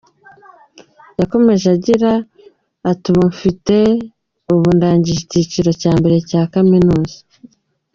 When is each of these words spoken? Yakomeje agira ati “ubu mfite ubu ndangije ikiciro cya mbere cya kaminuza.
Yakomeje 1.19 1.65
agira 1.75 2.11
ati 2.91 3.05
“ubu 3.11 3.23
mfite 3.33 3.77
ubu 4.53 4.67
ndangije 4.77 5.21
ikiciro 5.23 5.69
cya 5.81 5.91
mbere 5.99 6.15
cya 6.29 6.41
kaminuza. 6.53 7.17